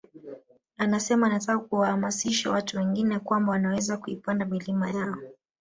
Anasema 0.77 1.27
anataka 1.27 1.59
kuwahamasisha 1.59 2.51
watu 2.51 2.77
wengine 2.77 3.19
kwamba 3.19 3.51
wanaweza 3.51 3.97
kuipanda 3.97 4.45
milima 4.45 4.91
yao 4.91 5.17